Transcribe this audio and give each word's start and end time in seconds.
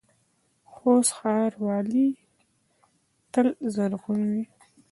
خوست 0.71 1.11
ښار 1.17 1.51
ولې 1.65 2.07
تل 3.33 3.47
زرغون 3.75 4.21
وي؟ 4.31 4.43